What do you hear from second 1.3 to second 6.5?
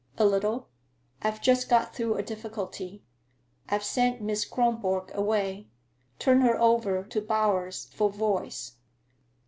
just got through a difficulty. I've sent Miss Kronborg away; turned